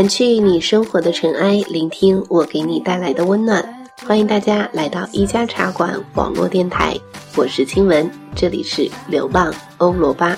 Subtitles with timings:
[0.00, 3.62] 掸去你生活的尘埃，聆听我给你带来的温暖。
[4.06, 6.96] 欢迎大家来到一家茶馆网络电台，
[7.36, 10.34] 我是清文，这里是流浪欧罗巴。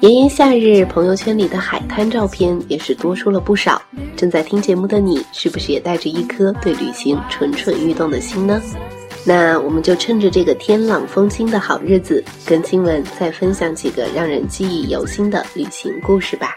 [0.00, 3.82] 炎炎夏日，朋友圈里的海滩照片也是多出了不少。
[4.16, 8.62] 正在听节目的你，是不是也带着一颗对旅行蠢蠢欲动的心呢？
[9.26, 16.56] 那我们就趁着这个天朗风清的好日子，跟亲文再分享几个让人记忆犹新的旅行故事吧。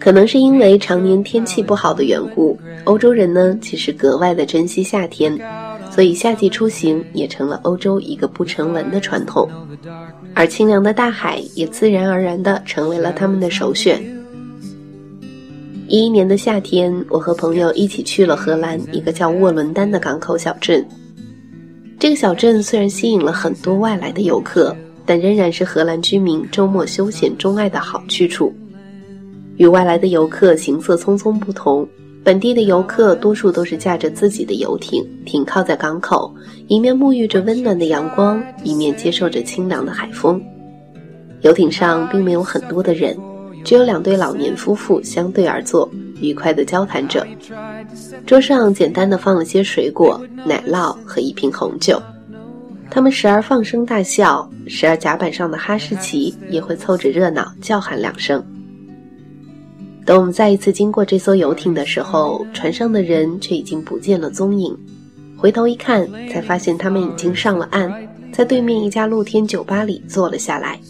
[0.00, 5.38] 可能是因为常年天气不好的缘故，欧洲人呢其实格外的珍惜夏天，
[5.90, 9.48] 所以夏季出行也成了欧洲一个不成文的传统，
[10.34, 14.02] 而清凉的大海也自然而然的成为了他们的首选。
[15.86, 20.82] 一一年的夏天，我和朋友一起去了荷兰一个叫沃伦丹的港口小镇。
[21.98, 24.74] 这个小镇虽然吸引了很多外来的游客。
[25.06, 28.54] 但仍然是荷兰居民周末休闲钟爱的好去处。
[29.60, 31.86] 与外来的游客行色匆匆不同，
[32.24, 36.34] 本地的游客多数都是驾着自己的游艇停靠在港口，
[36.66, 40.40] 一面沐浴着温暖的阳光，一面接受着清凉的海风。
[41.42, 43.14] 游艇上并没有很多的人，
[43.62, 45.86] 只有两对老年夫妇相对而坐，
[46.22, 47.26] 愉快地交谈着。
[48.24, 52.02] 桌上简单的放了些水果、奶酪和一瓶红酒。
[52.90, 58.42] 他们时而放声大笑，时而甲板上的哈士奇也会凑着热闹叫喊两声。
[60.10, 64.76] 等我们再一次经过这艘游艇的时候，船上的人却已经不见了踪影。
[65.36, 67.94] 回头一看，才发现他们已经上了岸，
[68.32, 70.80] 在对面一家露天酒吧里坐了下来。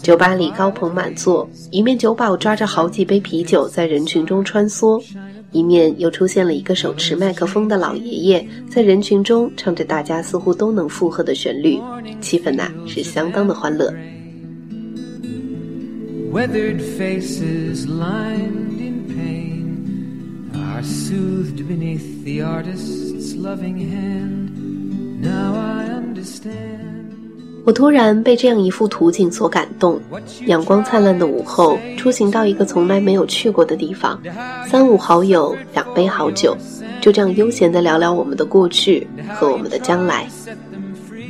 [0.00, 4.98] 酒吧里高朋满座，一面酒保抓着好几杯啤酒在人群中穿梭。
[5.52, 11.78] 一面又出现了一个手持麦克风的老爷爷，在人群中唱着大家似乎都能附和的旋律，
[12.22, 13.92] 气氛呐是相当的欢乐。
[16.30, 25.22] Weathered faces lined in pain are soothed beneath the artist's loving hand.
[25.22, 26.98] Now i understand.
[27.64, 30.00] 我突然被这样一幅图景所感动。
[30.46, 34.20] 阳光灿烂的午后出行到一个从来没有去过的地方。
[34.66, 36.54] 三五好友两杯好酒
[37.00, 40.26] 就这样悠闲的聊聊我们的过去和我们的将来。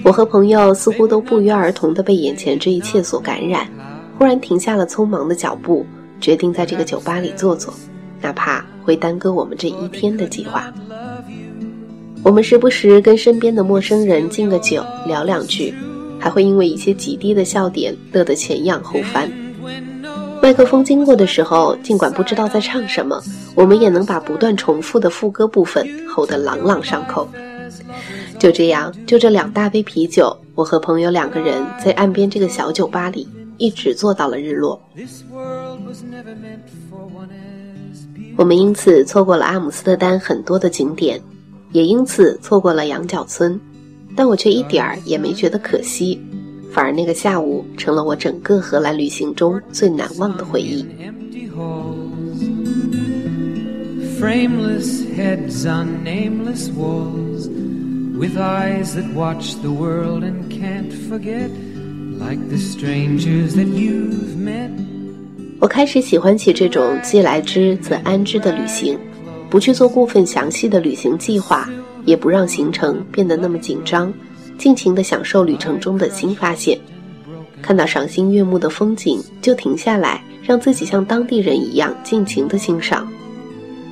[0.02, 3.68] 我和朋友似乎都不约而同的被眼前这一切所感染。
[4.18, 5.86] 忽然停下了匆忙的脚步，
[6.20, 7.72] 决定在这个酒吧里坐坐，
[8.20, 10.72] 哪怕会耽搁我们这一天的计划。
[12.24, 15.72] 我们时不时跟身边的陌生人敬个酒，聊两句。
[16.20, 19.30] 还会因为一些极低的笑点乐得前仰后翻。
[20.42, 23.22] 麦克风经过的时候，尽管不知道在唱什么，
[23.54, 27.28] 我们也能把不断重复的副歌部分吼得朗朗上口。
[28.36, 33.28] 就这样，就这两大杯啤酒，我和朋友两个人在岸边这个小酒吧里
[33.58, 34.80] 一直做到了日落。
[38.36, 41.20] 我们因此错过了阿姆斯特丹很多的景点，
[41.72, 43.60] 也因此错过了羊角村。
[44.16, 46.20] 但我却一点儿也没觉得可惜，
[46.72, 50.84] 反而那个下午成了我整个荷兰旅行中最难忘的回忆。
[65.60, 68.98] 我开始喜欢起这种既来之则安之的旅行，
[69.50, 71.68] 不去做过分详细的旅行计划。
[72.04, 74.10] 也不让行程变得那么紧张，
[74.56, 76.78] 尽情地享受旅程中的新发现。
[77.60, 83.06] 看到赏心悦目的风景，就停下来，让自己像当地人一样尽情地欣赏。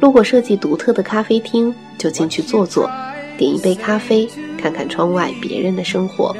[0.01, 2.91] 路过设计独特的咖啡厅，就进去坐坐，
[3.37, 4.27] 点一杯咖啡，
[4.57, 6.35] 看看窗外别人的生活。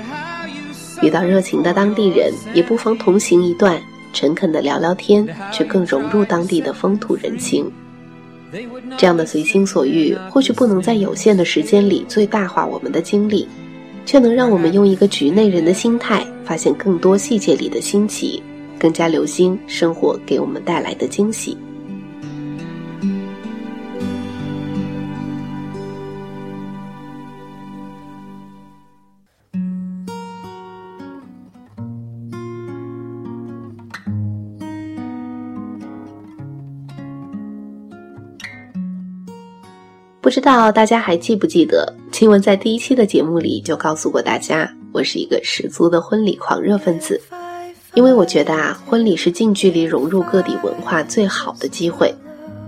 [1.03, 3.81] 遇到热情的当地人，也不妨同行一段，
[4.13, 7.71] 诚恳的聊聊天，却更融入当地的风土人情。
[8.97, 13.47] 这样的随心所欲，或许不能在有限的时间里最大化我们的经历，
[14.07, 18.43] 却能让我们用一个局内人的心态，发现更多细节里的新奇，
[18.79, 21.59] 更加留心生活给我们带来的惊喜。
[40.27, 47.21] 不知道大家还记不记得，亲文在第一期的节目里就告诉过大家，我是一个十足的婚礼狂热分子，
[47.95, 52.13] 因为我觉得啊，婚礼是近距离融入各地文化最好的机会，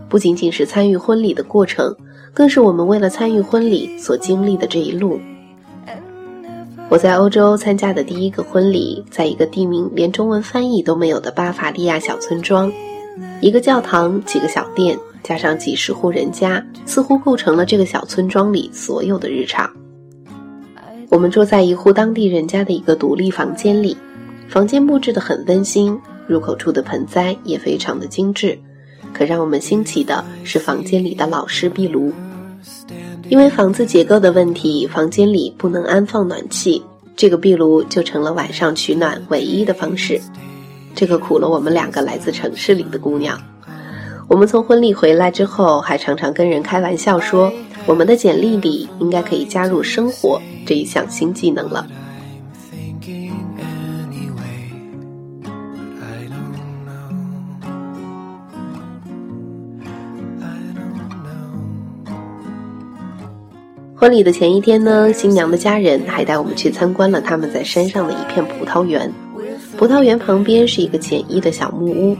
[0.09, 1.93] 不仅仅是参与婚礼的过程，
[2.33, 5.19] 更是我们为了参与婚礼所经历的这一路。
[6.89, 12.73] 我在欧洲参加的第一个婚礼，在一个地名连中文翻译都没有的巴伐利亚小村庄，
[13.41, 19.71] 一个教堂，几个小店，加上几十户人家，似乎构成了这个小村庄里所有的日常。
[21.11, 23.97] 我们住在一户当地人家的一个独立房间里，
[24.49, 28.59] 房间布置得很温馨，入口处的盆栽也非常的精致。
[29.13, 32.13] 可让我们新奇的是，房间里的老式壁炉。
[33.31, 36.83] 因为房子结构的问题，房间里不能安放暖气，
[37.17, 40.21] 这个壁炉就成了晚上取暖唯一的方式。
[40.99, 43.41] 这个苦了我们两个来自城市里的姑娘。
[44.27, 47.53] 我们从婚礼回来之后，还常常跟人开玩笑说，
[47.87, 51.87] 我们的简历里应该可以加入生活这一项新技能了。
[63.95, 69.09] 婚礼的前一天呢，新娘的家人还带我们去参观了他们在山上的一片葡萄园。
[69.79, 72.17] 葡萄园旁边是一个简易的小木屋，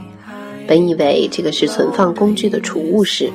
[0.65, 3.29] 本以为这个是存放工具的储物室，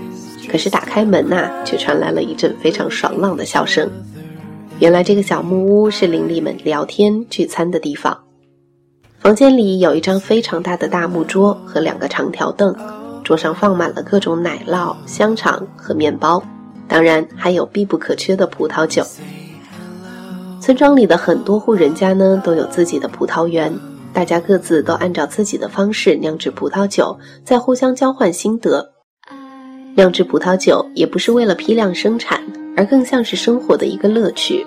[0.50, 3.86] 可是打开门呐，却传来了一阵非常爽朗的笑声。
[4.80, 8.18] 原来这个小木屋是邻里们聊天聚餐的地方。
[9.18, 12.74] 房间里有一张非常大的大木桌和两个长条凳，
[13.22, 16.42] 桌上放满了各种奶酪、香肠和面包。
[16.88, 19.04] 当然，还有必不可缺的葡萄酒。
[20.62, 23.70] 村庄里的很多户人家呢，都有自己的葡萄园，
[24.14, 28.92] 大家各自都按照自己的方式酿制葡萄酒，再互相交换心得。
[29.96, 32.40] 酿制葡萄酒也不是为了批量生产，
[32.76, 34.64] 而更像是生活的一个乐趣。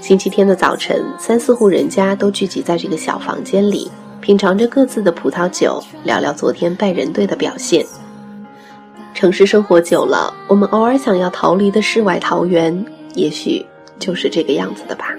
[0.00, 3.90] 星期天的早晨，三四户人家都聚集在这个小房间里，
[4.22, 7.84] 品尝着各自的葡萄酒，聊聊昨天拜仁队的表现。
[9.12, 13.64] 城市生活久了，我们偶尔想要逃离的世外桃源，也许
[13.98, 15.14] 就是这个样子的吧。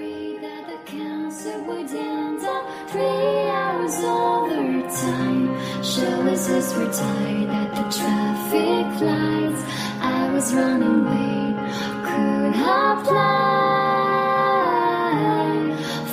[6.76, 9.62] We're tired at the traffic lights.
[10.00, 11.56] I was running late,
[12.04, 13.38] could have planned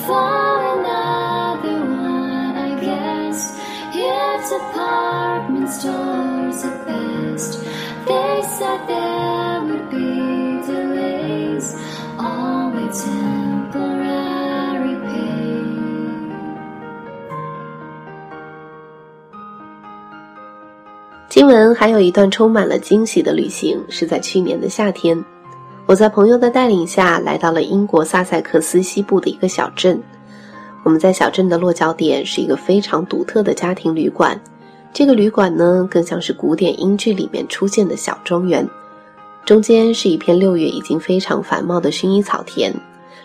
[0.06, 2.56] for another one.
[2.56, 3.38] I guess
[3.94, 7.52] it's apartment stores at best.
[8.08, 11.66] They said there would be delays,
[12.18, 13.95] always temporary.
[21.36, 25.22] 新闻还有一段充满了惊喜的旅行，是在去年的夏天，
[25.84, 30.02] 我在朋友的带领下来到了英国萨塞克斯西部的一个小镇。
[30.82, 34.40] 我们在小镇的落脚点是一个非常独特的家庭旅馆，
[34.94, 38.66] 这个旅馆呢更像是古典英剧里面出现的小庄园，
[39.44, 42.72] 中间是一片六月已经非常繁茂的薰衣草田，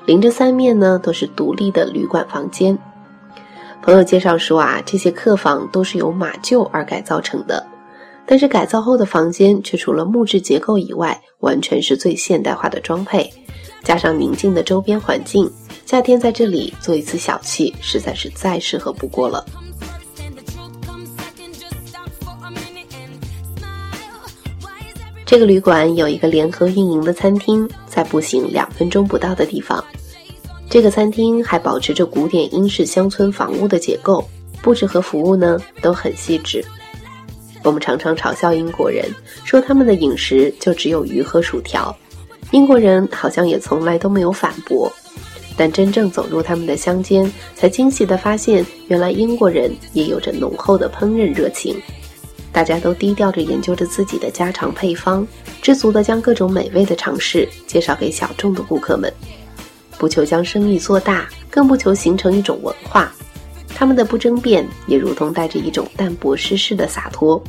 [0.05, 2.77] 临着三面呢都是独立的旅馆房间。
[3.81, 7.65] 朋友介绍说啊，这些客房都是由马厩而改造成的。
[8.31, 13.29] 但是改造后的房间却除了木质结构以外，完全是最现代化的装配，
[13.83, 15.51] 加上宁静的周边环境，
[15.85, 19.45] 夏天在这里做一次小憩，实在是再适合不过了。
[25.25, 29.83] 这个旅馆有一个联合运营的餐厅，在步行两分钟不到的地方。
[30.69, 34.25] 这个餐厅还保持着古典英式乡村房屋的结构，
[34.61, 36.63] 布置和服务呢都很细致。
[37.63, 39.05] 我们常常嘲笑英国人，
[39.45, 41.95] 说他们的饮食就只有鱼和薯条。
[42.51, 44.91] 英国人好像也从来都没有反驳。
[45.57, 51.79] 但真正走入他们的乡间，才惊喜地发现，原来英国人也有着浓厚的烹饪热情。
[52.51, 55.25] 大家都低调着研究着自己的家常配方，
[55.61, 59.11] 知足地将各种美味的尝试介绍给小众的顾客们。
[59.97, 63.13] 不求将生意做大，更不求形成一种文化。
[63.81, 67.43] 他们的不争辩，也如同带着一种淡泊世事的洒脱。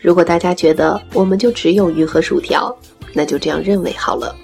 [0.00, 2.72] 如果大家觉得我们就只有鱼和薯条，
[3.12, 4.36] 那就这样认为好了。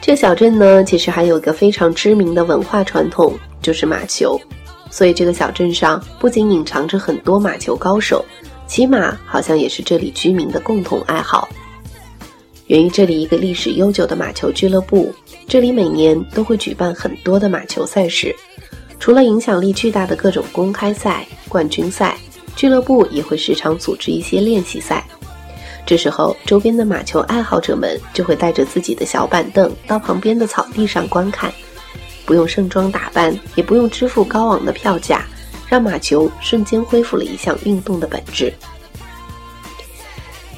[0.00, 4.40] 这小镇呢，其实还有一个非常知名的文化传统，就是马球。
[4.90, 8.24] 所以这个小镇上不仅隐藏着很多马球高手，
[8.66, 11.46] 骑马好像也是这里居民的共同爱好。
[12.72, 15.14] 源于这里一个历史悠久的马球俱乐部，
[15.46, 18.34] 这里每年都会举办很多的马球赛事。
[18.98, 22.16] 除了影响力巨大的各种公开赛、冠军赛，
[22.56, 25.04] 俱乐部也会时常组织一些练习赛。
[25.84, 31.52] 这时候，周边的马球爱好者们就会带着自己的小板凳到旁边的草地上观看，
[32.24, 35.26] 不用盛装打扮，也不用支付高昂的票价，
[35.68, 38.50] 让马球瞬间恢复了一项运动的本质。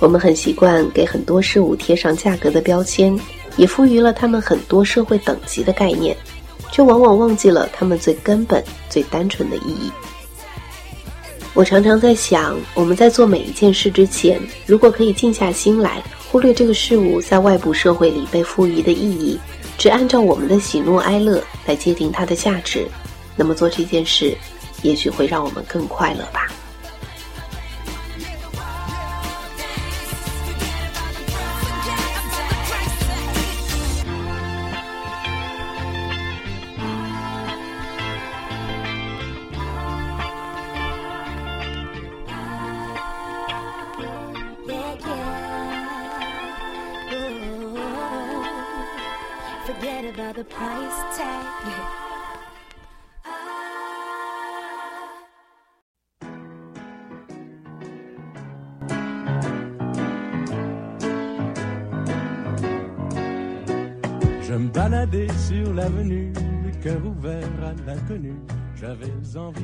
[0.05, 3.19] 我们很习惯给很多事物贴上价格的标签，
[3.57, 6.15] 也赋予了他们很多社会等级的概念，
[6.71, 9.91] 却往往忘记了他们最根本、最单纯的意义。
[11.55, 19.41] 我常常在想，我们在做每一件事之前，如果可以静下心来，忽略这个事物在外部社会里被赋予的意义，
[19.79, 22.87] 只按照我们的喜怒哀乐来界定它的价值，
[23.37, 24.37] 那么做这件事，
[24.83, 26.53] 也许会让我们更快乐吧。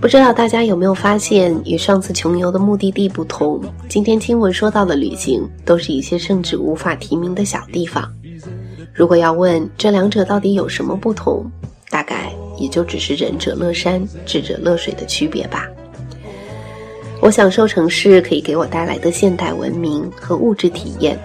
[0.01, 8.11] 不知道大家有没有发现，与上次穷游的目的地不同，今天亲文说到的旅行都是一些甚至无法提名的小地方。
[8.93, 11.45] 如果要问这两者到底有什么不同，
[11.91, 15.69] 大概也就只是仁者乐山，智者乐水的区别吧。
[17.21, 21.19] 我享受城市可以给我带来的现代文明和物质体验。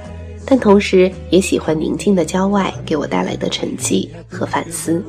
[0.46, 5.04] 但同时也喜欢宁静的郊外给我带来的沉寂和反思。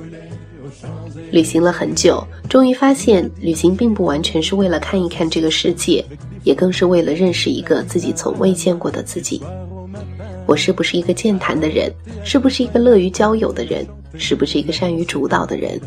[1.31, 6.05] 旅行了很久，终于发现，旅行并不完全是为了看一看这个世界，
[6.45, 9.43] 也更是为了认识一个自己从未见过的自己。
[10.47, 11.93] 我是不是一个健谈的人？
[12.25, 13.85] 是不是一个乐于交友的人？
[14.17, 15.79] 是不是一个善于主导的人？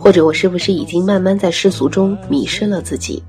[0.00, 3.22] 或者我是不是已经慢慢在世俗中迷失了自己？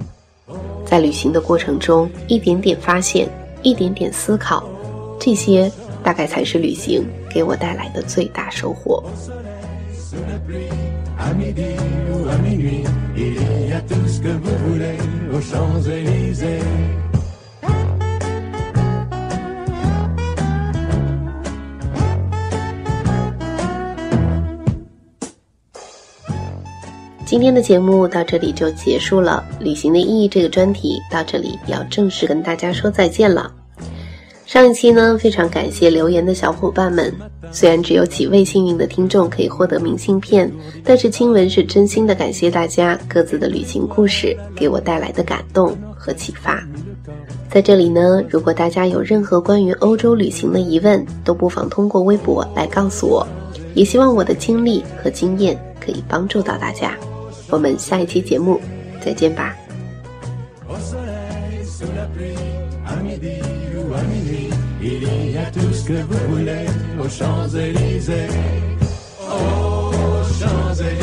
[0.85, 3.29] 在旅行的过程中，一点点发现，
[3.61, 4.67] 一点点思考。
[5.19, 5.71] 这些
[6.01, 9.03] 大概才是旅行给我带来的最大收获。
[27.25, 33.58] 今天的节目到这里就结束了，旅行的意义这个专题到这里要正式跟大家说再见了。
[34.49, 37.13] 上一期呢，非常感谢留言的小伙伴们。
[37.51, 40.51] 虽然只有几位幸运的听众可以获得明信片，
[40.83, 46.67] 但是亲文是真心的感谢大家各自的旅行故事给我带来的感动和启发。
[47.47, 53.27] 在这里呢，如果大家有任何关于欧洲旅行的疑问，都不妨通过微博来告诉我。
[53.75, 56.97] 也希望我的经历和经验可以帮助到大家。
[57.51, 58.59] 我们下一期节目
[58.99, 59.55] 再见吧。
[65.01, 66.65] Il y a tout ce que vous voulez
[66.99, 68.27] aux Champs-Élysées.
[69.21, 70.98] Aux Champs-Élysées.